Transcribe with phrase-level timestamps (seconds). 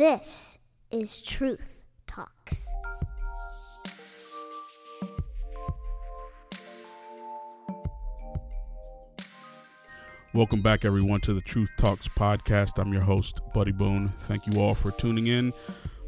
[0.00, 0.56] This
[0.90, 2.66] is Truth Talks.
[10.32, 12.78] Welcome back, everyone, to the Truth Talks podcast.
[12.78, 14.08] I'm your host, Buddy Boone.
[14.20, 15.52] Thank you all for tuning in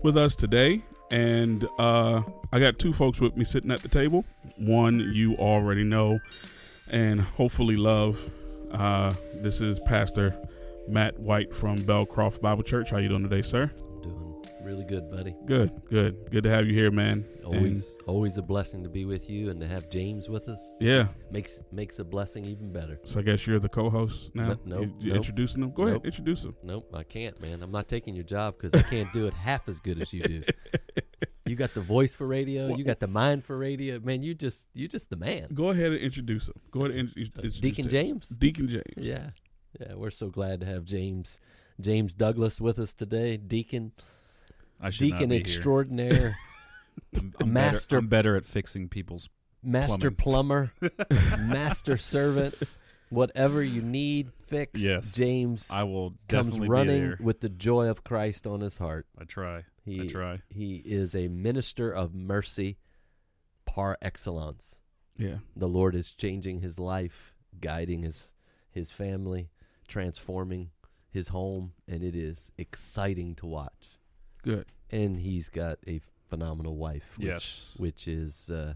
[0.02, 0.82] with us today.
[1.10, 4.24] And uh, I got two folks with me sitting at the table.
[4.56, 6.18] One you already know
[6.88, 8.18] and hopefully love.
[8.72, 10.34] Uh, this is Pastor
[10.88, 12.90] Matt White from Belcroft Bible Church.
[12.90, 13.70] How you doing today, sir?
[14.02, 15.34] Doing really good, buddy.
[15.46, 17.24] Good, good, good to have you here, man.
[17.44, 20.60] Always, always a blessing to be with you and to have James with us.
[20.80, 21.08] Yeah.
[21.30, 22.98] Makes makes a blessing even better.
[23.04, 24.48] So I guess you're the co-host now.
[24.64, 25.16] No- nope, you, nope.
[25.18, 25.72] introducing them.
[25.72, 25.90] Go Nope.
[25.90, 26.56] ahead, introduce them.
[26.62, 27.62] Nope, I can't, man.
[27.62, 30.22] I'm not taking your job because I can't do it half as good as you
[30.22, 30.42] do.
[31.44, 32.74] You got the voice for radio.
[32.76, 33.98] You got the mind for radio.
[33.98, 35.48] Man, you just you just the man.
[35.52, 36.54] Go ahead and introduce them.
[36.70, 38.28] Go ahead and Uh, introduce Deacon James?
[38.28, 38.84] Deacon James.
[38.96, 39.30] Yeah,
[39.80, 39.94] yeah.
[39.94, 41.40] We're so glad to have James
[41.80, 43.36] James Douglas with us today.
[43.36, 43.92] Deacon
[44.80, 45.40] I should not Deacon be here.
[45.44, 46.36] extraordinaire,
[47.16, 49.28] I'm, I'm master- Better, I'm better at fixing people's.
[49.62, 50.16] master Plumbing.
[50.16, 50.72] plumber,
[51.38, 52.54] master servant.
[53.10, 55.12] Whatever you need fixed, Yes.
[55.12, 57.18] James I will comes definitely running be there.
[57.20, 59.06] with the joy of Christ on his heart.
[59.20, 59.56] I try.
[59.58, 60.40] I He try.
[60.48, 62.78] he is a minister of mercy
[63.66, 64.76] par excellence.
[65.18, 65.36] Yeah.
[65.54, 68.24] The Lord is changing his life, guiding his
[68.70, 69.50] his family,
[69.88, 70.70] transforming
[71.10, 73.98] his home, and it is exciting to watch.
[74.42, 74.66] Good.
[74.90, 77.74] And he's got a phenomenal wife, which, Yes.
[77.78, 78.74] which is uh,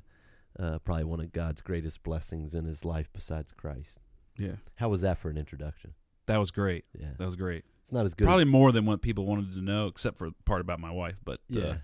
[0.59, 4.01] uh, probably one of God's greatest blessings in his life besides Christ.
[4.39, 4.57] Yeah.
[4.77, 5.95] How was that for an introduction?
[6.27, 6.85] That was great.
[6.99, 7.65] Yeah, That was great.
[7.87, 8.25] It's not as good.
[8.25, 11.15] Probably more than what people wanted to know, except for the part about my wife.
[11.25, 11.63] But yeah.
[11.65, 11.75] uh,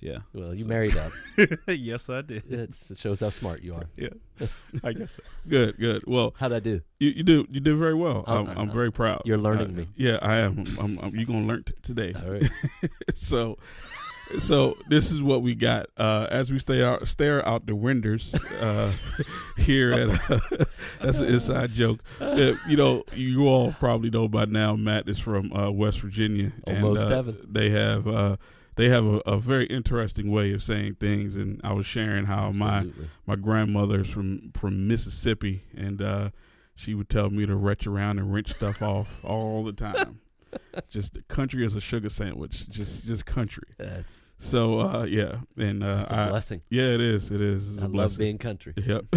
[0.00, 0.18] yeah.
[0.34, 1.12] Well, you So- married up.
[1.68, 2.50] yes, I did.
[2.52, 3.84] It's, it shows how smart you are.
[3.96, 4.08] Yeah.
[4.82, 5.22] I guess so.
[5.48, 5.78] Good.
[5.78, 6.02] Good.
[6.04, 6.80] Well, How'd I do?
[6.98, 8.24] you, you do you did very well.
[8.26, 9.22] Oh, I'm, I'm uh, very proud.
[9.24, 9.88] you're learning Uh, me.
[9.94, 10.64] Yeah, I am.
[10.80, 12.12] I'm, I'm, you're gonna learn t- today.
[12.20, 12.50] All right.
[13.14, 13.56] so,
[14.38, 15.86] so this is what we got.
[15.96, 18.92] Uh, as we stay out, stare out the windows uh,
[19.56, 20.40] here at uh,
[21.00, 22.00] that's an inside joke.
[22.20, 24.74] Uh, you know, you all probably know by now.
[24.76, 27.38] Matt is from uh, West Virginia, Almost and uh, heaven.
[27.48, 28.36] they have uh,
[28.76, 31.36] they have a, a very interesting way of saying things.
[31.36, 33.08] And I was sharing how my Absolutely.
[33.26, 36.30] my grandmother's from from Mississippi, and uh,
[36.74, 40.20] she would tell me to retch around and wrench stuff off all the time.
[40.88, 43.68] just country is a sugar sandwich, just just country.
[43.78, 46.62] That's, So uh, yeah, and uh, that's a I, blessing.
[46.70, 47.68] yeah, it is, it is.
[47.72, 48.18] It's a I love blessing.
[48.18, 49.04] being country, Yep.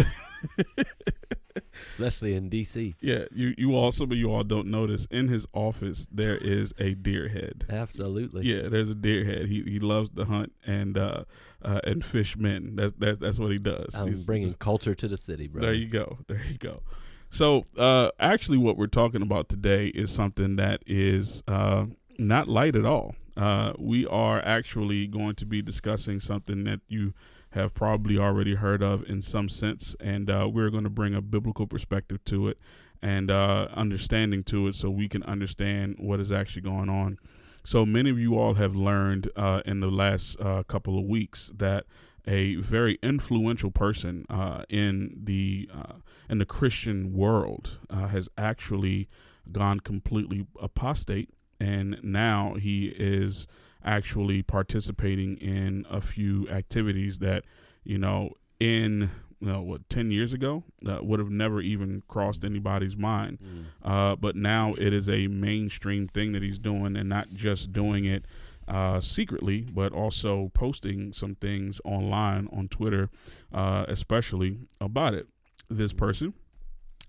[1.90, 2.94] especially in D.C.
[3.00, 6.94] yeah, you you some of you all don't notice in his office there is a
[6.94, 7.66] deer head.
[7.68, 8.44] Absolutely.
[8.46, 9.46] Yeah, there's a deer head.
[9.46, 11.24] He he loves to hunt and uh,
[11.62, 12.76] uh, and fish men.
[12.76, 13.94] That's that, that's what he does.
[13.94, 15.62] I'm He's- bringing culture to the city, bro.
[15.62, 16.18] There you go.
[16.28, 16.82] There you go.
[17.30, 21.86] So, uh, actually, what we're talking about today is something that is uh,
[22.18, 23.14] not light at all.
[23.36, 27.14] Uh, we are actually going to be discussing something that you
[27.52, 31.22] have probably already heard of in some sense, and uh, we're going to bring a
[31.22, 32.58] biblical perspective to it
[33.00, 37.16] and uh, understanding to it so we can understand what is actually going on.
[37.64, 40.36] So, many of you all have learned uh, in the last
[40.66, 41.86] couple of weeks that
[42.30, 45.94] a very influential person uh, in the uh,
[46.28, 49.08] in the Christian world uh, has actually
[49.50, 53.48] gone completely apostate, and now he is
[53.84, 57.44] actually participating in a few activities that
[57.82, 58.30] you know
[58.60, 59.10] in
[59.40, 63.38] you know, what ten years ago that would have never even crossed anybody's mind.
[63.42, 63.64] Mm.
[63.82, 68.04] Uh, but now it is a mainstream thing that he's doing, and not just doing
[68.04, 68.24] it
[68.70, 73.10] uh, secretly, but also posting some things online on Twitter,
[73.52, 75.26] uh, especially about it.
[75.68, 76.34] This person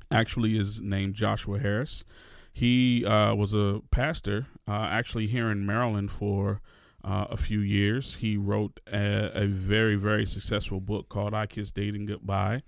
[0.10, 2.04] actually is named Joshua Harris.
[2.52, 6.62] He uh, was a pastor, uh, actually here in Maryland for
[7.04, 8.16] uh, a few years.
[8.16, 12.64] He wrote a, a very, very successful book called "I Kiss Dating Goodbye,"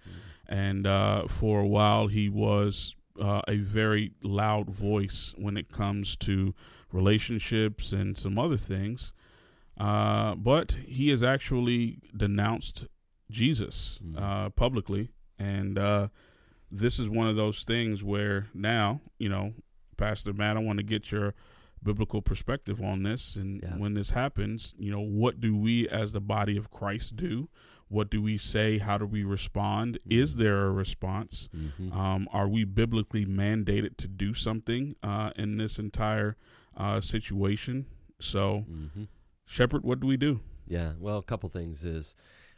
[0.47, 6.15] and uh, for a while he was uh, a very loud voice when it comes
[6.17, 6.53] to
[6.93, 9.11] relationships and some other things.
[9.78, 12.85] Uh, but he has actually denounced
[13.29, 14.22] Jesus Mm.
[14.22, 15.09] uh, publicly,
[15.40, 16.09] and uh,
[16.72, 19.53] this is one of those things where now, you know,
[19.97, 21.34] Pastor Matt, I want to get your
[21.81, 23.35] biblical perspective on this.
[23.35, 23.78] And Yeah.
[23.78, 27.49] when this happens, you know, what do we as the body of Christ do?
[27.89, 28.78] What do we say?
[28.78, 29.97] How do we respond?
[30.09, 30.37] Is Mhm.
[30.39, 31.49] there a response?
[31.55, 31.91] Mhm.
[31.93, 36.37] Um, are we biblically mandated to do something uh, in this entire
[36.78, 37.85] uh, situation?
[38.20, 39.08] So, Mhm.
[39.46, 40.41] Shepherd, what do we do?
[40.67, 40.93] Yeah.
[40.99, 42.16] Well, a couple things is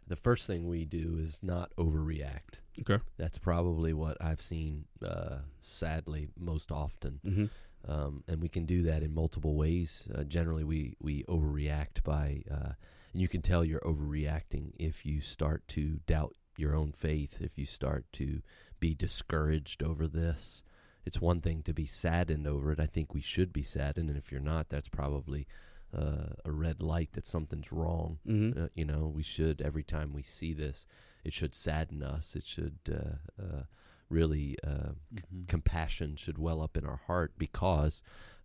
[0.07, 2.59] the first thing we do is not overreact.
[2.79, 3.03] Okay.
[3.17, 7.19] That's probably what I've seen, uh, sadly, most often.
[7.25, 7.45] Mm-hmm.
[7.91, 10.07] Um, and we can do that in multiple ways.
[10.13, 12.73] Uh, generally, we, we overreact by, uh,
[13.13, 17.57] and you can tell you're overreacting if you start to doubt your own faith, if
[17.57, 18.41] you start to
[18.79, 20.63] be discouraged over this.
[21.05, 22.79] It's one thing to be saddened over it.
[22.79, 24.09] I think we should be saddened.
[24.09, 25.47] And if you're not, that's probably
[25.93, 28.19] uh, a red light that something's wrong.
[28.27, 28.63] Mm-hmm.
[28.63, 30.85] Uh, you know, we should every time we see this,
[31.23, 32.35] it should sadden us.
[32.35, 33.63] It should uh, uh,
[34.09, 35.47] really uh, Mhm.
[35.47, 38.01] compassion should well up in our heart because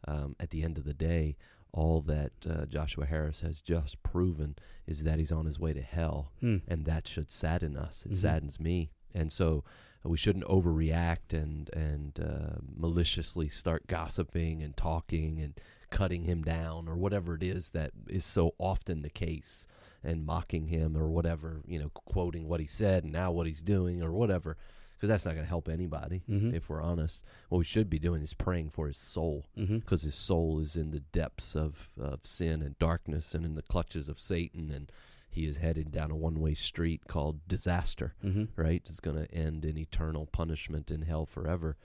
[0.07, 1.37] um, at the end of the day,
[1.73, 5.83] all that uh, Joshua Harris has just proven is that he's on his way to
[5.83, 6.57] hell, Hmm.
[6.67, 8.05] and that should sadden us.
[8.07, 8.17] It Mhm.
[8.17, 9.65] saddens me, and so
[10.03, 15.55] we shouldn't overreact and and uh, maliciously start gossiping and talking and
[15.91, 19.67] cutting him down or whatever it is that is so often the case
[20.05, 23.61] and mocking him or whatever you know quoting what he said and now what he's
[23.61, 24.57] doing or whatever
[24.97, 26.55] because that's not going to help anybody Mhm.
[26.55, 29.79] if we're honest what we should be doing is praying for his soul Mm-hmm.
[29.79, 33.63] because his soul is in the depths of, of sin and darkness and in the
[33.63, 34.93] clutches of Satan, and
[35.31, 38.45] he is headed down a one way street called disaster, Mm-hmm.
[38.61, 38.83] right?
[38.85, 41.77] It's going to end in eternal punishment in hell forever.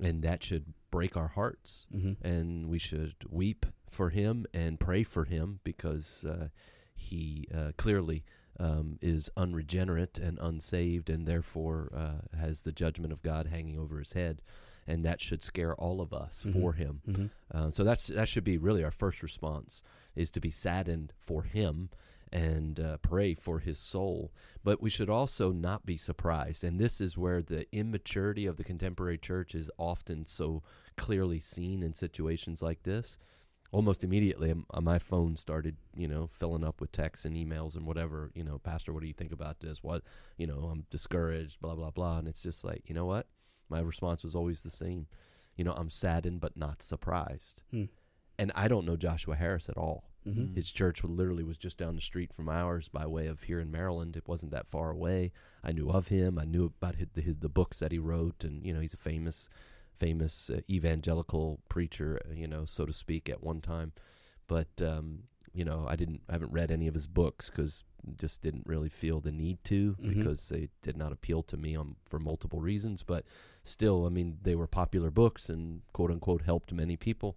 [0.00, 1.86] And that should break our hearts.
[1.94, 2.26] Mm-hmm.
[2.26, 6.48] And we should weep for him and pray for him because uh,
[6.94, 8.24] he uh, clearly
[8.60, 13.98] um, is unregenerate and unsaved and therefore uh, has the judgment of God hanging over
[13.98, 14.40] his head.
[14.86, 16.52] And that should scare all of us Mhm.
[16.60, 17.00] for him.
[17.08, 17.26] Mm-hmm.
[17.56, 19.82] Uh, so that's that should be really our first response
[20.14, 21.88] is to be saddened for him
[22.34, 24.32] and uh, pray for his soul.
[24.64, 28.64] But we should also not be surprised, and this is where the immaturity of the
[28.64, 30.62] contemporary church is often so
[30.96, 33.16] clearly seen in situations like this.
[33.70, 37.74] Almost immediately, um, uh, my phone started, you know, filling up with texts and emails
[37.74, 38.30] and whatever.
[38.34, 39.82] You know, Pastor, what do you think about this?
[39.82, 40.02] What,
[40.36, 42.18] you know, I'm discouraged, blah blah blah.
[42.18, 43.26] And it's just like, you know what?
[43.68, 45.06] My response was always the same.
[45.56, 47.62] You know, I'm saddened but not surprised.
[47.70, 47.84] Hmm.
[48.38, 50.04] And I don't know Joshua Harris at all.
[50.26, 50.54] Mm-hmm.
[50.54, 53.70] His church literally was just down the street from ours by way of here in
[53.70, 54.16] Maryland.
[54.16, 55.32] It wasn't that far away.
[55.62, 56.38] I knew of him.
[56.38, 58.94] I knew about his, the, his, the books that he wrote, and you know he's
[58.94, 59.50] a famous,
[59.96, 63.92] famous uh, evangelical preacher, uh, you know, so to speak, at one time.
[64.46, 67.84] But um, you know, I didn't, I haven't read any of his books because
[68.18, 70.16] just didn't really feel the need to Mhm.
[70.18, 73.02] because they did not appeal to me on for multiple reasons.
[73.02, 73.24] But
[73.62, 77.36] still, I mean, they were popular books and quote unquote helped many people.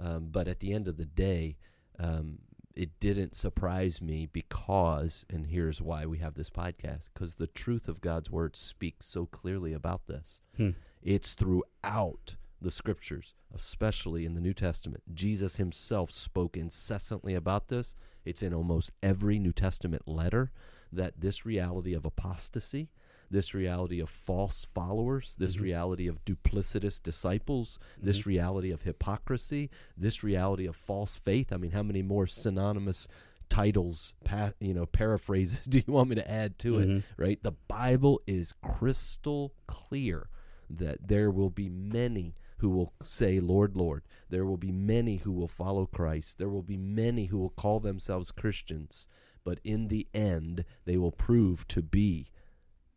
[0.00, 1.56] Um, but at the end of the day,
[1.98, 2.38] um,
[2.74, 7.88] it didn't surprise me because, and here's why we have this podcast, because the truth
[7.88, 10.40] of God's word speaks so clearly about this.
[10.56, 10.70] Hmm.
[11.02, 15.02] It's throughout the scriptures, especially in the New Testament.
[15.12, 17.96] Jesus himself spoke incessantly about this.
[18.24, 20.52] It's in almost every New Testament letter
[20.92, 22.90] that this reality of apostasy,
[23.30, 25.60] this reality of false followers, this Mhm.
[25.60, 28.26] reality of duplicitous disciples, this Mhm.
[28.26, 31.52] reality of hypocrisy, this reality of false faith.
[31.52, 33.06] I mean, how many more synonymous
[33.48, 36.88] titles, pa- you know, paraphrases do you want me to add to it?
[36.88, 37.02] Mhm.
[37.16, 37.42] right?
[37.42, 40.28] The Bible is crystal clear
[40.70, 44.02] that there will be many who will say, Lord, Lord.
[44.30, 46.38] There will be many who will follow Christ.
[46.38, 49.06] There will be many who will call themselves Christians.
[49.44, 52.30] But in the end, they will prove to be.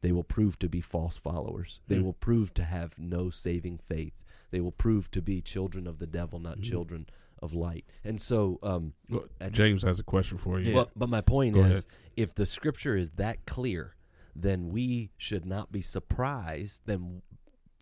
[0.01, 1.79] They will prove to be false followers.
[1.87, 2.03] They Hmm.
[2.03, 4.13] will prove to have no saving faith.
[4.49, 6.63] They will prove to be children of the devil, not Mhm.
[6.63, 7.05] children
[7.41, 7.85] of light.
[8.03, 10.73] And so, um, Well, James has a question for you.
[10.75, 11.85] well, but my point Go is, ahead.
[12.15, 13.95] if the scripture is that clear,
[14.35, 17.21] then we should not be surprised then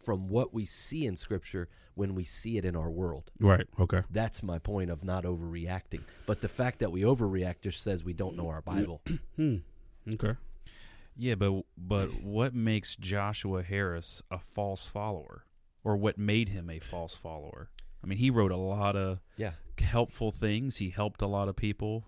[0.04, 3.32] from what we see in scripture when we see it in our world.
[3.40, 3.68] Right.
[3.78, 4.04] Okay.
[4.10, 6.02] That's my point of not overreacting.
[6.26, 9.02] But the fact that we overreact just says we don't know our Bible.
[9.36, 9.58] Hmm.
[10.14, 10.36] Okay.
[11.20, 15.46] Yeah, but but what makes Joshua Harris a false follower,
[15.84, 17.70] or what made him a false follower?
[18.02, 19.52] I mean, he wrote a lot of yeah.
[19.78, 20.78] helpful things.
[20.78, 22.08] He helped a lot of people.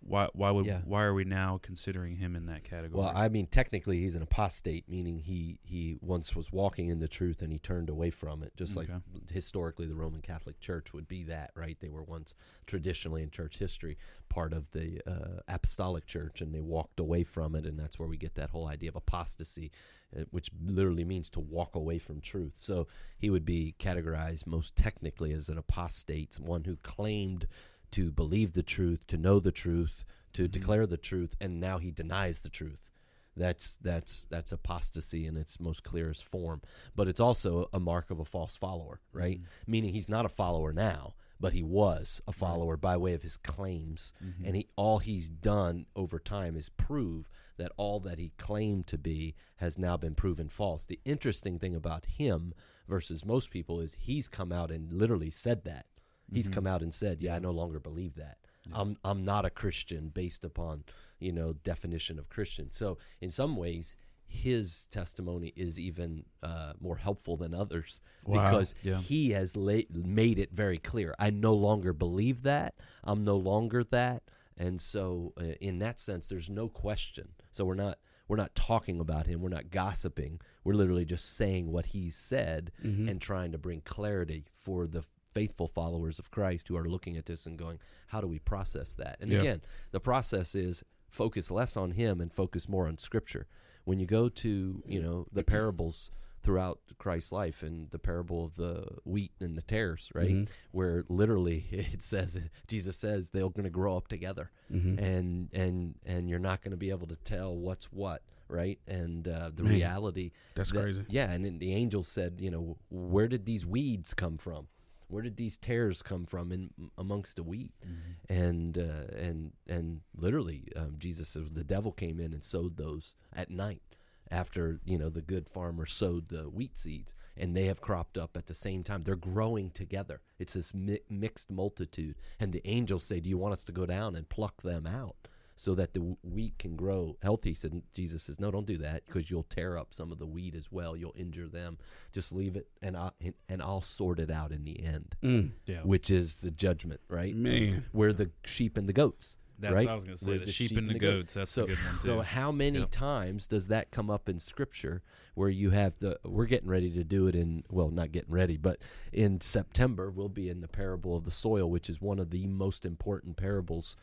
[0.00, 0.82] Why why would Yeah.
[0.84, 3.00] why are we now considering him in that category?
[3.00, 7.08] Well, I mean, technically, he's an apostate, meaning he he once was walking in the
[7.08, 8.56] truth and he turned away from it.
[8.56, 8.88] Just like
[9.30, 11.76] historically, the Roman Catholic Church would be that, right?
[11.80, 12.34] They were once
[12.66, 13.96] traditionally in church history
[14.28, 18.08] part of the uh, apostolic church, and they walked away from it, and that's where
[18.08, 19.70] we get that whole idea of apostasy,
[20.16, 22.52] uh, which literally means to walk away from truth.
[22.56, 22.86] So
[23.18, 27.46] he would be categorized most technically as an apostate, one who claimed
[27.92, 30.04] to believe the truth, to know the truth,
[30.34, 30.50] to Mhm.
[30.52, 32.90] declare the truth, and now he denies the truth.
[33.36, 36.60] That's that's that's apostasy in its most clearest form.
[36.96, 39.40] But it's also a mark of a false follower, right?
[39.40, 39.46] Mhm.
[39.66, 43.36] Meaning he's not a follower now, but he was a follower by way of his
[43.36, 44.12] claims.
[44.22, 44.44] Mhm.
[44.44, 47.28] And he all he's done over time is prove
[47.58, 50.84] that all that he claimed to be has now been proven false.
[50.84, 52.54] The interesting thing about him
[52.88, 55.86] versus most people is he's come out and literally said that.
[56.32, 56.52] He's Mhm.
[56.52, 58.38] come out and said, "Yeah, I no longer believe that.
[58.66, 58.80] Yeah.
[58.80, 60.84] I'm I'm not a Christian based upon
[61.18, 66.96] you know definition of Christian." So in some ways, his testimony is even uh, more
[66.98, 68.50] helpful than others Wow.
[68.50, 68.98] because Yeah.
[69.00, 71.14] he has la- made it very clear.
[71.18, 72.74] I no longer believe that.
[73.02, 74.22] I'm no longer that.
[74.56, 77.28] And so, uh, in that sense, there's no question.
[77.50, 79.40] So we're not we're not talking about him.
[79.40, 80.42] We're not gossiping.
[80.62, 83.08] We're literally just saying what he said Mhm.
[83.08, 85.02] and trying to bring clarity for the
[85.38, 87.78] faithful followers of Christ who are looking at this and going,
[88.08, 89.38] "How do we process that?" And Yeah.
[89.38, 89.60] again,
[89.92, 93.46] the process is focus less on him and focus more on Scripture.
[93.84, 96.10] When you go to you know the parables
[96.42, 100.30] throughout Christ's life and the parable of the wheat and the tares, right?
[100.30, 100.48] Mhm.
[100.72, 104.98] Where literally it says Jesus says they're going to grow up together, Mhm.
[105.00, 108.78] and and and you're not going to be able to tell what's what, right?
[108.86, 111.04] And uh, the Man, reality That's that- crazy.
[111.08, 114.68] Yeah, and the angel said, you know, where did these weeds come from?
[115.08, 117.72] Where did these tares come from in amongst the wheat?
[117.84, 118.32] Mm-hmm.
[118.32, 123.16] And uh, and and literally, um, Jesus says the devil came in and sowed those
[123.34, 123.82] at night
[124.30, 128.36] after you know the good farmer sowed the wheat seeds, and they have cropped up
[128.36, 129.02] at the same time.
[129.02, 130.20] They're growing together.
[130.38, 132.16] It's this mi- mixed multitude.
[132.38, 135.28] And the angels say, "Do you want us to go down and pluck them out?"
[135.60, 139.28] So that the wheat can grow healthy, said Jesus says, "No, don't do that, because
[139.28, 140.96] you'll tear up some of the wheat as well.
[140.96, 141.78] You'll injure them.
[142.12, 143.10] Just leave it, and I
[143.48, 145.50] and I'll sort it out in the end, Mm.
[145.66, 145.82] Yeah.
[145.82, 147.34] which is the judgment, right?
[147.34, 147.86] Man.
[147.90, 149.86] Where the sheep and the goats, That's right?
[149.86, 150.30] what I was going to say.
[150.30, 151.10] Where The, sheep, and the goat.
[151.18, 151.34] goats.
[151.34, 151.98] That's so, a good one, too.
[151.98, 152.90] so how many Yep.
[152.92, 155.02] times does that come up in Scripture
[155.34, 156.20] where you have the?
[156.24, 158.78] We're getting ready to do it in well, not getting ready, but
[159.12, 162.46] in September we'll be in the parable of the soil, which is one of the
[162.46, 163.96] most important parables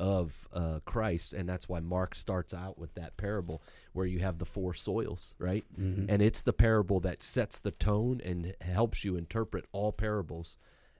[0.00, 4.38] of uh, Christ, and that's why Mark starts out with that parable where you have
[4.38, 5.64] the four soils, right?
[5.78, 6.06] Mhm.
[6.08, 10.56] and it's the parable that sets the tone and helps you interpret all parables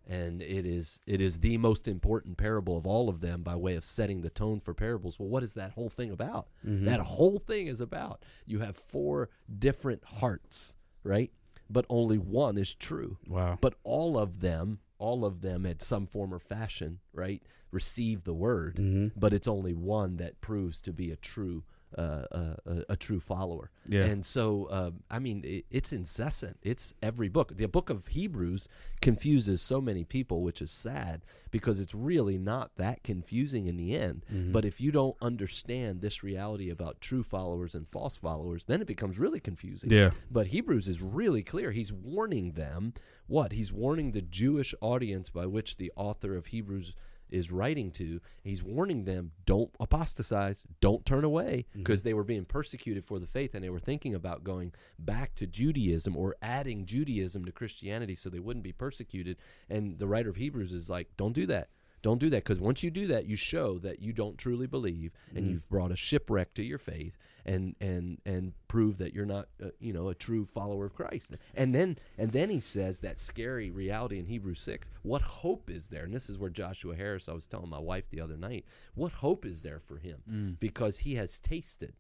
[0.07, 3.75] and it is it is the most important parable of all of them by way
[3.77, 6.85] of setting the tone for parables well what is that whole thing about Mhm.
[6.87, 9.29] that whole thing is about you have four
[9.59, 11.31] different hearts right
[11.69, 13.59] but only one is true wow.
[13.61, 17.43] but all of them all of them at some form or fashion right
[17.73, 19.11] receive the word Mhm.
[19.17, 21.65] but it's only one that proves to be a true
[21.99, 24.05] uh, a, a true follower Yeah.
[24.05, 26.59] and so, um, I mean, it, it's incessant.
[26.63, 27.57] It's every book.
[27.57, 28.69] The book of Hebrews
[29.01, 33.97] confuses so many people, which is sad because it's really not that confusing in the
[33.97, 34.25] end.
[34.33, 34.53] Mhm.
[34.53, 38.87] But if you don't understand this reality about true followers and false followers, then it
[38.87, 39.91] becomes really confusing.
[39.91, 40.11] yeah.
[40.31, 41.73] But Hebrews is really clear.
[41.73, 42.95] He's warning them
[43.27, 43.53] what?
[43.53, 46.95] He's warning the Jewish audience by which the author of Hebrews
[47.33, 48.21] is writing to.
[48.43, 53.27] He's warning them don't apostatize, don't turn away, because they were being persecuted for the
[53.27, 58.15] faith and they were thinking about going back to Judaism or adding Judaism to Christianity
[58.15, 59.37] so they wouldn't be persecuted.
[59.69, 61.69] And the writer of Hebrews is like, don't do that.
[62.03, 65.13] Don't do that because once you do that, you show that you don't truly believe,
[65.35, 65.51] and Mhm.
[65.51, 69.69] you've brought a shipwreck to your faith, and and and prove that you're not, uh,
[69.79, 71.31] you know, a true follower of Christ.
[71.55, 74.91] And then and then he says that scary reality in Hebrews six.
[75.03, 76.05] What hope is there?
[76.05, 77.29] And this is where Joshua Harris.
[77.29, 78.65] I was telling my wife the other night.
[78.95, 80.23] What hope is there for him?
[80.31, 80.61] Mm.
[80.61, 81.95] Because he has tasted,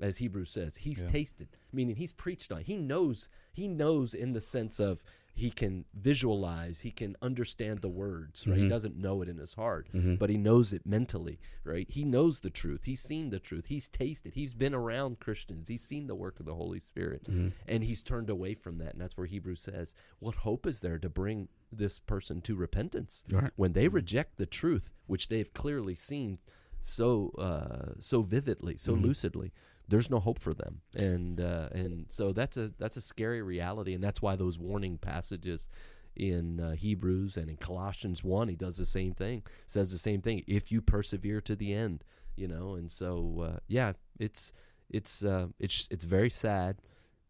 [0.00, 1.10] as Hebrews says, he's Yeah.
[1.10, 1.48] tasted.
[1.72, 2.62] Meaning he's preached on.
[2.62, 3.28] He knows.
[3.52, 5.02] He knows in the sense of
[5.38, 6.80] he can visualize.
[6.80, 8.46] He can understand the words.
[8.46, 8.58] Right.
[8.58, 8.68] He Mhm.
[8.68, 10.18] doesn't know it in his heart Mhm.
[10.18, 11.88] but he knows it mentally, right?
[11.88, 12.84] He knows the truth.
[12.84, 13.66] He's seen the truth.
[13.66, 14.34] He's tasted.
[14.34, 15.68] He's been around Christians.
[15.68, 17.24] He's seen the work of the Holy Spirit.
[17.24, 17.52] Mhm.
[17.66, 18.92] And he's turned away from that.
[18.94, 23.22] And that's where Hebrews says, What hope is there to bring this person to repentance?
[23.30, 23.52] Right.
[23.56, 26.38] When they reject the truth, which they've clearly seen
[26.80, 29.02] so uh, so vividly, so Mhm.
[29.02, 29.52] lucidly,
[29.88, 30.82] there's no hope for them.
[30.94, 34.98] And uh, and so that's a that's a scary reality, and that's why those warning
[34.98, 35.68] passages
[36.16, 40.20] in uh, Hebrews and in Colossians 1 he does the same thing says the same
[40.20, 40.42] thing.
[40.48, 42.02] If you persevere to the end
[42.34, 44.52] you know and so uh, yeah it's
[44.90, 46.78] it's uh, it's it's very sad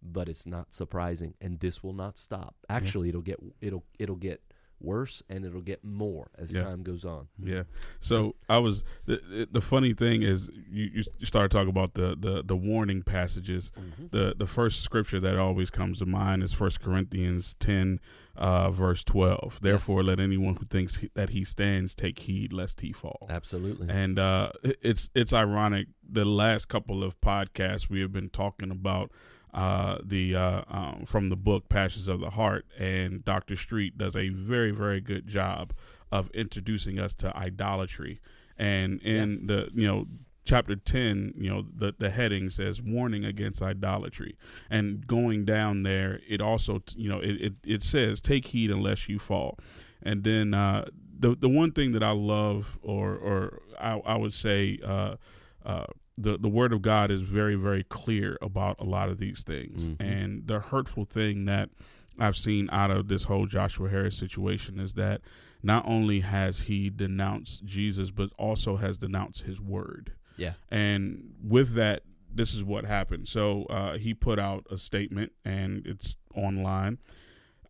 [0.02, 1.34] but it's not surprising.
[1.40, 2.54] And this will not stop.
[2.68, 4.40] Actually it'll get it'll it'll get
[4.80, 6.62] worse and it'll get more as Yeah.
[6.62, 7.64] time goes on Yeah.
[8.00, 12.42] So I was the, the funny thing is you you started talking about the the
[12.44, 13.70] the warning passages.
[13.78, 14.10] Mhm.
[14.10, 17.98] The the first scripture that always comes to mind is First Corinthians ten,
[18.36, 19.58] uh, verse twelve.
[19.62, 23.26] Therefore, let anyone who thinks he, that he stands take heed lest he fall.
[23.28, 25.88] absolutely And uh, it's it's ironic.
[26.10, 29.10] The last couple of podcasts we have been talking about
[29.54, 34.16] uh, the uh, um, from the book Passions of the Heart, and Doctor Street does
[34.16, 35.72] a very very good job
[36.10, 38.20] of introducing us to idolatry.
[38.56, 40.06] And in the you know
[40.44, 44.36] chapter 10 you know the the heading says warning against idolatry.
[44.70, 49.08] And going down there it also you know it, it, it says take heed unless
[49.08, 49.58] you fall.
[50.02, 50.86] And then uh,
[51.18, 55.16] the the one thing that I love or or I, I would say uh,
[55.64, 55.86] uh,
[56.20, 59.88] the the word of God is very very clear about a lot of these things
[59.88, 59.96] Mhm.
[60.00, 61.70] and the hurtful thing that
[62.18, 65.20] I've seen out of this whole Joshua Harris situation is that
[65.62, 70.54] not only has he denounced Jesus but also has denounced his word Yeah.
[70.70, 72.02] and with that,
[72.34, 73.26] this is what happened.
[73.28, 76.98] So uh, he put out a statement, and it's online.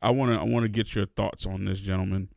[0.03, 2.29] I want to I want to get your thoughts on this, gentleman.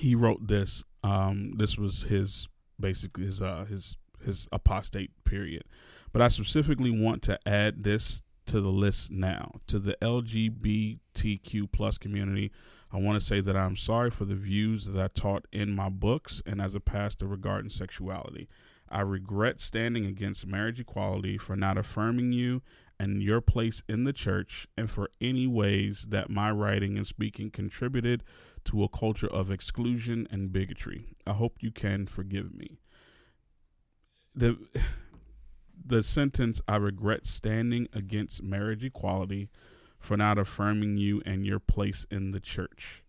[0.00, 0.84] He wrote this.
[1.02, 2.48] Um, this was his
[2.78, 5.64] basically his uh, his his apostate period.
[6.12, 11.98] But I specifically want to add this to the list now to the LGBTQ plus
[11.98, 12.50] community.
[12.92, 15.88] I want to say that I'm sorry for the views that I taught in my
[15.88, 18.48] books and as a pastor regarding sexuality.
[18.90, 22.60] I regret standing against marriage equality for not affirming you
[23.00, 27.50] and your place in the church and for any ways that my writing and speaking
[27.50, 28.22] contributed
[28.66, 31.14] to a culture of exclusion and bigotry.
[31.26, 32.81] I hope you can forgive me.
[34.34, 34.58] The
[35.84, 39.50] the sentence I regret standing against marriage equality
[39.98, 43.02] for not affirming you and your place in the church.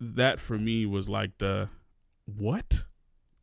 [0.00, 1.68] That for me was like the
[2.26, 2.84] what?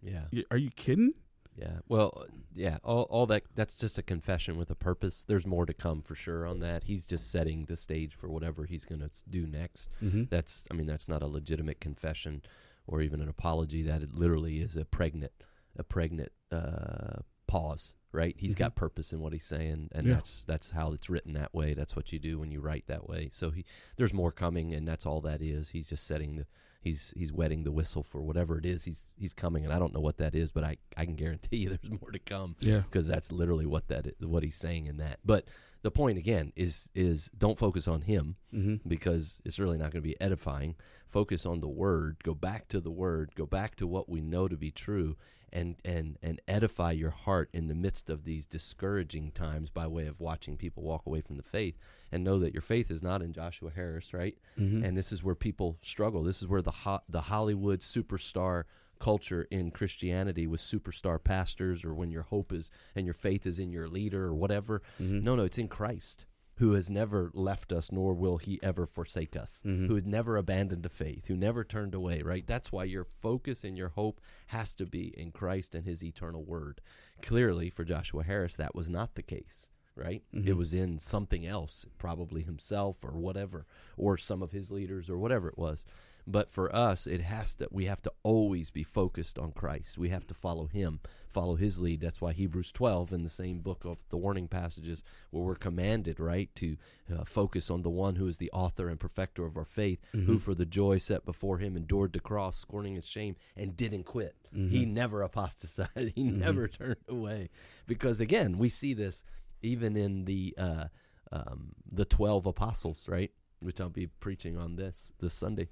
[0.02, 0.26] Yeah.
[0.50, 1.14] Are you kidding?
[1.56, 1.80] Yeah.
[1.88, 2.78] Well, yeah.
[2.84, 5.24] All, all that that's just a confession with a purpose.
[5.28, 6.86] There's more to come for sure on that.
[6.86, 9.90] He's just setting the stage for whatever he's going to do next.
[10.02, 10.24] Mm-hmm.
[10.30, 12.42] That's I mean that's not a legitimate confession
[12.88, 13.82] or even an apology.
[13.82, 15.34] That it literally is a pregnant
[15.78, 17.94] a pregnant uh, pause.
[18.14, 18.36] Right.
[18.38, 18.60] He's Mhm.
[18.60, 20.16] got purpose in what he's saying, and Yeah.
[20.16, 21.74] that's that's how it's written that way.
[21.74, 23.30] That's what you do when you write that way.
[23.32, 23.64] So he
[23.96, 25.70] there's more coming, and that's all that is.
[25.70, 26.46] He's just setting the
[26.82, 29.94] he's he's wetting the whistle for whatever it is he's he's coming, and I don't
[29.94, 32.82] know what that is, but I I can guarantee you there's more to come Yeah.
[32.82, 35.20] because that's literally what that is, what he's saying in that.
[35.24, 35.46] But
[35.82, 38.90] the point again is is don't focus on him Mm-hmm.
[38.90, 40.76] because it's really not going to be edifying.
[41.08, 42.18] Focus on the word.
[42.24, 43.32] Go back to the word.
[43.36, 45.16] Go back to what we know to be true,
[45.54, 50.08] and and and edify your heart in the midst of these discouraging times by way
[50.08, 51.78] of watching people walk away from the faith,
[52.12, 54.38] and know that your faith is not in Joshua Harris, right?
[54.60, 54.84] Mm-hmm.
[54.84, 56.24] And this is where people struggle.
[56.24, 58.64] This is where the ho- the Hollywood superstar
[59.00, 63.60] culture in Christianity with superstar pastors, or when your hope is and your faith is
[63.60, 64.82] in your leader or whatever.
[65.02, 65.24] mm-hmm.
[65.24, 66.26] No, no, it's in Christ,
[66.62, 69.88] who has never left us, nor will he ever forsake us, Mhm.
[69.88, 72.46] who had never abandoned the faith, who never turned away, right?
[72.46, 76.46] That's why your focus and your hope has to be in Christ and his eternal
[76.46, 76.80] word.
[77.24, 79.70] Clearly, for Joshua Harris, that was not the case.
[79.94, 80.24] Right?
[80.32, 80.56] It Mhm.
[80.56, 83.66] was in something else, probably himself or whatever,
[83.98, 85.86] or some of his leaders or whatever it was.
[86.32, 87.68] But for us, it has to.
[87.72, 89.98] We have to always be focused on Christ.
[89.98, 92.00] We have to follow Him, follow His lead.
[92.02, 96.20] That's why Hebrews 12, in the same book of the warning passages, where we're commanded,
[96.20, 96.78] right, to
[97.14, 100.38] uh, focus on the one who is the author and perfecter of our faith, who
[100.38, 100.42] Mhm.
[100.42, 104.36] for the joy set before Him endured the cross, scorning its shame, and didn't quit.
[104.54, 104.94] He Mhm.
[104.94, 105.90] never apostatized.
[106.16, 106.38] He Mhm.
[106.38, 107.50] never turned away.
[107.88, 109.26] Because again, we see this
[109.62, 110.86] even in the uh,
[111.34, 113.32] um, the twelve apostles, right?
[113.60, 115.70] Which I'll be preaching on this this Sunday.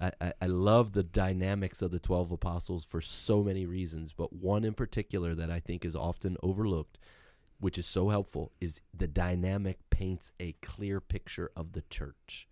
[0.00, 4.32] I, I, I love the dynamics of the 12 apostles for so many reasons, but
[4.32, 6.98] one in particular that I think is often overlooked,
[7.58, 12.46] which is so helpful, is the dynamic paints a clear picture of the church.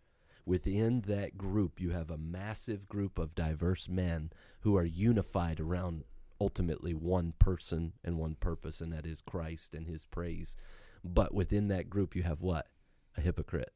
[0.45, 4.31] Within that group, you have a massive group of diverse men
[4.61, 6.05] who are unified around
[6.41, 10.57] ultimately one person and one purpose, and that is Christ and his praise.
[11.03, 12.69] But within that group, you have what?
[13.17, 13.73] A hypocrite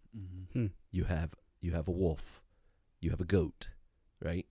[0.52, 0.66] Hmm.
[0.90, 2.42] you have you have a wolf,
[3.00, 3.68] you have a goat,
[4.22, 4.46] right?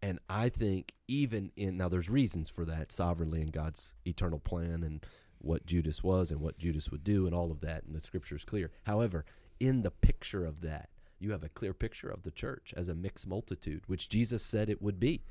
[0.00, 4.82] And I think even in now there's reasons for that sovereignly in God's eternal plan
[4.82, 5.04] and
[5.38, 8.34] what Judas was and what Judas would do and all of that and the scripture
[8.34, 8.70] is clear.
[8.84, 9.24] However,
[9.60, 10.88] in the picture of that,
[11.18, 14.68] you have a clear picture of the church as a mixed multitude, which Jesus said
[14.68, 15.22] it would be.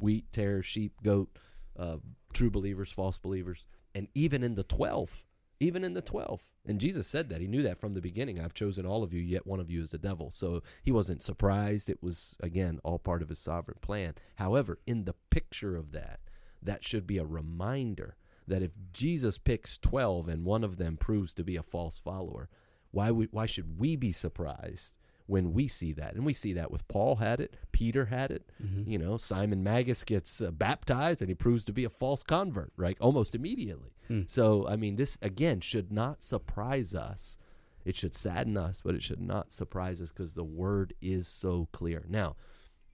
[0.00, 1.38] Wheat, tares, sheep, goat,
[1.78, 1.98] uh,
[2.32, 5.24] true believers, false believers, and even in the 12,
[5.60, 6.42] even in the 12.
[6.66, 7.40] And Jesus said that.
[7.40, 8.40] He knew that from the beginning.
[8.40, 10.30] I've chosen all of you, yet one of you is the devil.
[10.34, 11.88] So he wasn't surprised.
[11.88, 14.14] It was, again, all part of his sovereign plan.
[14.36, 16.20] However, in the picture of that,
[16.62, 21.32] that should be a reminder that if Jesus picks 12 and one of them proves
[21.34, 22.48] to be a false follower,
[22.90, 24.92] why, we, why should we be surprised
[25.30, 26.14] when we see that?
[26.14, 28.86] And we see that with Paul had it, Peter had it, Mhm.
[28.86, 32.72] you know, Simon Magus gets uh, baptized and he proves to be a false convert,
[32.76, 32.96] right?
[33.00, 33.92] Almost immediately.
[34.08, 34.22] Hmm.
[34.26, 37.38] So, I mean, this again should not surprise us.
[37.84, 41.68] It should sadden us, but it should not surprise us because the word is so
[41.72, 42.04] clear.
[42.08, 42.36] Now,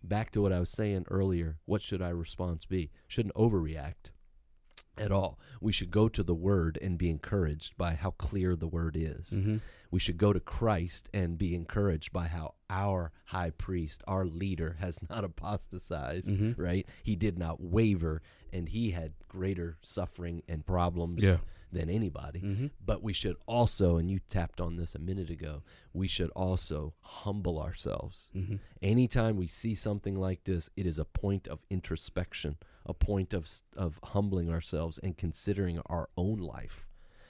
[0.03, 1.57] back to what I was saying earlier.
[1.65, 2.91] What should our response be?
[3.09, 4.11] Shouldn't overreact.
[4.99, 5.39] At all.
[5.61, 9.31] We should go to the Word and be encouraged by how clear the Word is.
[9.31, 9.57] Mm-hmm.
[9.91, 14.77] We should go to Christ and be encouraged by how our high priest, our leader,
[14.81, 16.59] has not apostatized, Mhm.
[16.59, 16.87] right?
[17.03, 21.39] He did not waver, and he had greater suffering and problems Yeah.
[21.73, 22.41] than anybody.
[22.41, 22.67] Mm-hmm.
[22.85, 26.95] But we should also, and you tapped on this a minute ago, we should also
[27.01, 28.31] humble ourselves.
[28.35, 28.57] Mm-hmm.
[28.83, 32.57] Anytime we see something like this, it is a point of introspection,
[32.87, 36.89] a point of of humbling ourselves and considering our own life.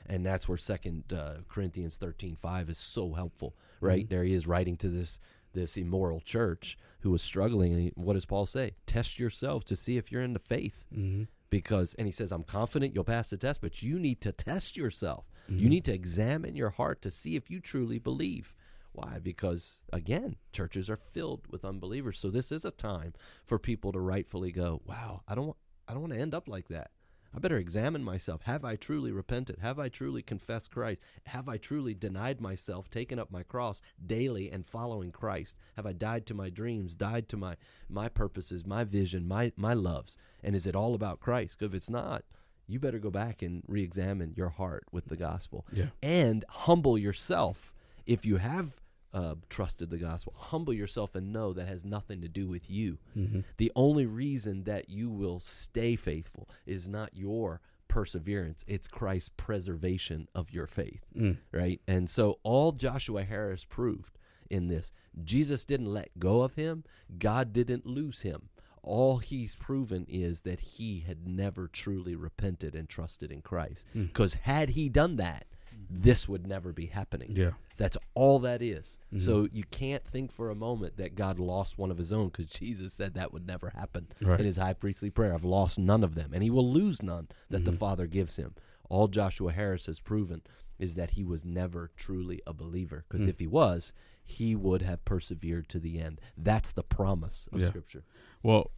[0.08, 4.06] And that's where Second uh, Corinthians thirteen five is so helpful, right?
[4.06, 4.10] Mhm.
[4.10, 5.18] There he is writing to this
[5.52, 7.72] this immoral church who was struggling.
[7.72, 8.74] And what does Paul say?
[8.86, 11.24] Test yourself to see if you're in the faith, Mm-hmm.
[11.50, 14.76] because and he says, I'm confident you'll pass the test, but you need to test
[14.76, 15.24] yourself.
[15.50, 15.58] Mm-hmm.
[15.60, 18.54] You need to examine your heart to see if you truly believe.
[18.96, 19.18] Why?
[19.22, 22.18] Because again, churches are filled with unbelievers.
[22.18, 23.12] So this is a time
[23.44, 25.56] for people to rightfully go, "Wow, I don't
[25.86, 26.90] I don't want to end up like that.
[27.34, 28.42] I better examine myself.
[28.42, 29.58] Have I truly repented?
[29.60, 31.00] Have I truly confessed Christ?
[31.26, 35.54] Have I truly denied myself, taken up my cross daily and following Christ?
[35.76, 37.56] Have I died to my dreams, died to my
[37.90, 40.16] my purposes, my vision, my my loves?
[40.42, 41.58] And is it all about Christ?
[41.58, 42.24] Because if it's not,
[42.66, 45.90] you better go back and re-examine your heart with the gospel Yeah.
[46.02, 47.74] and humble yourself
[48.06, 48.80] if you have
[49.14, 52.98] uh, trusted the gospel humble yourself and know that has nothing to do with you
[53.16, 53.40] Mm-hmm.
[53.56, 60.28] the only reason that you will stay faithful is not your perseverance it's christ's preservation
[60.34, 61.38] of your faith Mm.
[61.52, 64.18] right and so all joshua harris proved
[64.50, 64.92] in this
[65.24, 66.84] jesus didn't let go of him
[67.18, 68.50] god didn't lose him
[68.82, 74.08] all he's proven is that he had never truly repented and trusted in christ Mm.
[74.08, 75.46] because had he done that
[75.90, 77.52] this would never be happening Yeah.
[77.76, 78.98] That's all that is.
[79.12, 79.20] Mhm.
[79.20, 82.46] So you can't think for a moment that God lost one of his own because
[82.60, 84.40] Jesus said that would never happen Right.
[84.40, 85.34] in his high priestly prayer.
[85.34, 87.78] I've lost none of them, and he will lose none that the Mhm.
[87.78, 88.54] Father gives him.
[88.88, 90.42] All Joshua Harris has proven
[90.78, 93.30] is that he was never truly a believer because Mm.
[93.30, 93.92] if he was,
[94.24, 96.20] he would have persevered to the end.
[96.36, 97.68] That's the promise of Yeah.
[97.68, 98.04] Scripture.
[98.42, 98.70] Well,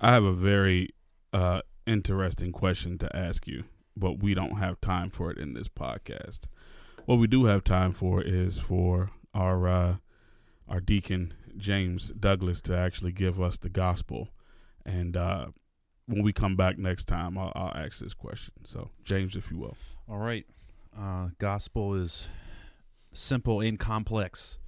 [0.00, 0.90] I have a very
[1.32, 3.64] uh, interesting question to ask you,
[3.96, 6.40] but we don't have time for it in this podcast.
[7.06, 9.96] What we do have time for is for our uh,
[10.68, 14.30] our deacon James Douglas to actually give us the gospel,
[14.84, 15.46] and uh,
[16.06, 18.54] when we come back next time, I'll, I'll ask this question.
[18.64, 19.76] So, James, if you will.
[20.08, 20.46] All right.
[20.98, 22.26] Uh, gospel is
[23.12, 24.58] simple and complex,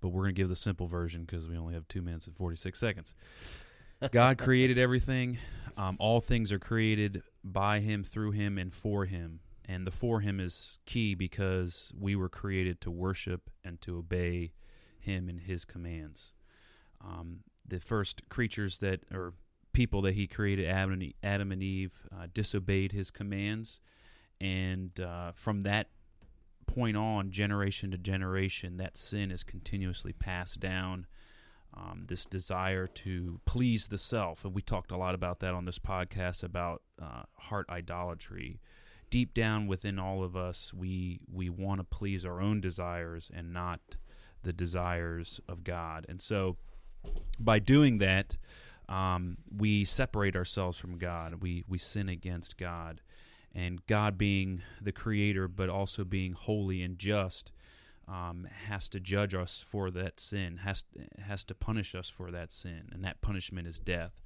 [0.00, 2.78] but we're to give the simple version because we only have two minutes and 46
[2.78, 3.12] seconds.
[4.12, 5.38] God created everything.
[5.76, 9.40] Um, all things are created by Him, through Him, and for Him.
[9.64, 14.52] And the for Him is key because we were created to worship and to obey
[14.98, 16.34] Him and His commands.
[17.00, 19.34] Um, the first creatures that, or
[19.72, 23.80] people that He created, Adam and, Adam and Eve, uh, disobeyed His commands
[24.42, 25.86] and uh, from that
[26.66, 31.06] point on, generation to generation, that sin is continuously passed down.
[31.74, 35.64] Um, this desire to please the self, and we talked a lot about that on
[35.64, 38.60] this podcast about uh, heart idolatry.
[39.12, 43.52] Deep down within all of us, we we want to please our own desires and
[43.52, 43.98] not
[44.42, 46.06] the desires of God.
[46.08, 46.56] And so,
[47.38, 48.38] by doing that,
[48.88, 51.42] um, we separate ourselves from God.
[51.42, 53.02] We we sin against God
[53.54, 57.52] and God being the creator, but also being holy and just,
[58.08, 60.84] um, has to judge us for that sin, has
[61.20, 64.22] has to punish us for that sin, and that punishment is death.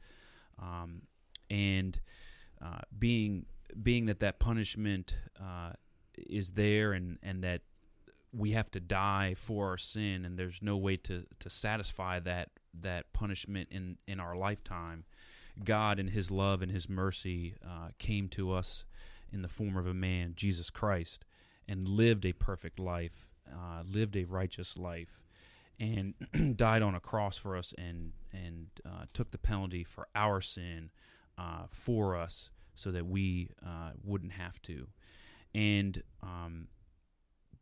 [0.62, 1.03] Um,
[1.51, 2.01] and
[2.64, 3.46] uh, being
[3.83, 5.72] being that that punishment uh,
[6.16, 7.62] is there, and and that
[8.33, 12.50] we have to die for our sin, and there's no way to to satisfy that
[12.79, 15.05] that punishment in in our lifetime.
[15.64, 18.85] God, in His love and His mercy, uh, came to us
[19.33, 21.24] in the form of a man, Jesus Christ,
[21.66, 25.24] and lived a perfect life, uh, lived a righteous life,
[25.81, 26.14] and
[26.57, 30.90] died on a cross for us, and and uh, took the penalty for our sin
[31.38, 34.86] uh, for us, so that we uh, wouldn't have to.
[35.54, 36.68] And um,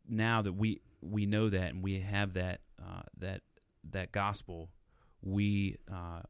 [0.07, 3.41] now that we we know that, and we have that uh, that
[3.91, 4.69] that gospel,
[5.21, 6.21] we uh,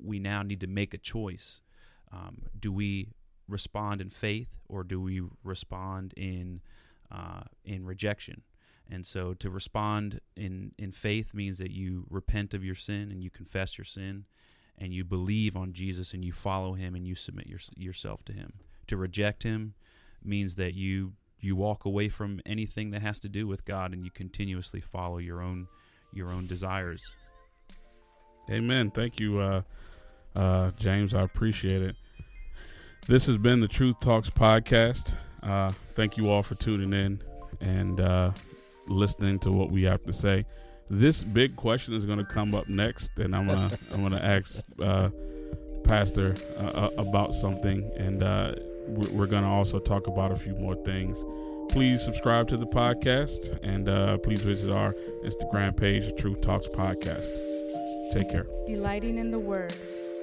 [0.00, 1.62] we now need to make a choice.
[2.12, 3.08] Um, do we
[3.48, 6.60] respond in faith or do we respond in
[7.10, 8.42] uh, in rejection?
[8.88, 13.22] And so to respond in, in faith means that you repent of your sin and
[13.22, 14.26] you confess your sin
[14.78, 18.32] and you believe on Jesus and you follow him and you submit your, yourself to
[18.32, 18.54] him.
[18.88, 19.74] To reject him
[20.22, 24.04] means that you you walk away from anything that has to do with God and
[24.04, 25.68] you continuously follow your own
[26.12, 27.12] your own desires.
[28.50, 28.90] Amen.
[28.90, 29.62] Thank you, uh,
[30.34, 31.14] uh, James.
[31.14, 31.96] I appreciate it.
[33.08, 35.14] This has been the Truth Talks podcast.
[35.42, 37.22] Uh, thank you all for tuning in
[37.60, 38.30] and uh,
[38.88, 40.44] listening to what we have to say.
[40.88, 44.62] This big question is going to come up next, and I'm gonna I'm gonna ask
[44.80, 45.08] uh,
[45.84, 48.54] Pastor uh, uh, about something, and uh,
[48.86, 51.18] we're, we're gonna also talk about a few more things.
[51.72, 54.94] Please subscribe to the podcast, and uh, please visit our
[55.24, 57.26] Instagram page, the Truth Talks Podcast.
[58.12, 58.46] Take care.
[58.68, 59.74] delighting in the word,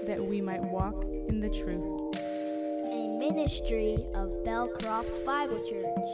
[0.08, 2.16] that we might walk in the truth.
[2.16, 6.14] A ministry of Belcroft Bible Church.